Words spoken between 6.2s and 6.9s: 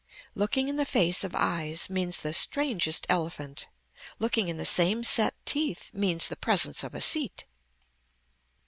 the presence